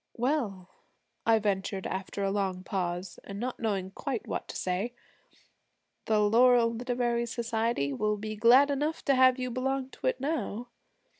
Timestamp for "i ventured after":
1.27-2.23